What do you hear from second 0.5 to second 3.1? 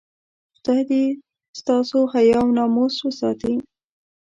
خدای دې ستاسو حیا او ناموس